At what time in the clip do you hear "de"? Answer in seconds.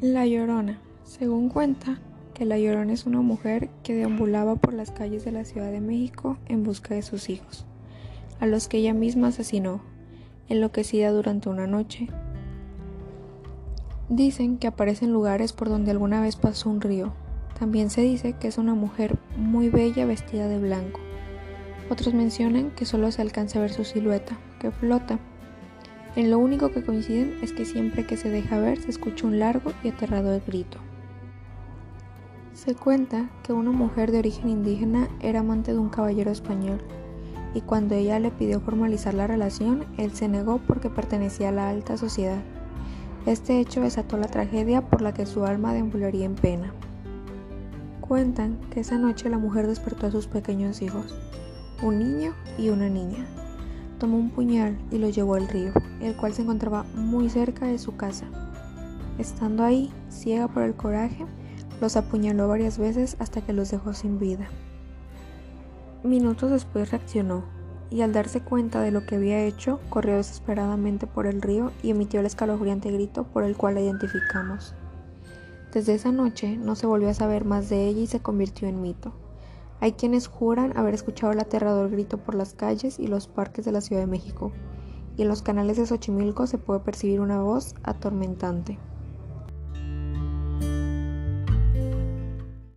5.24-5.30, 5.70-5.80, 6.94-7.02, 20.48-20.58, 34.12-34.20, 35.72-35.78, 57.64-57.78, 68.82-68.90, 77.70-77.88, 83.64-83.72, 84.02-84.06, 85.76-85.86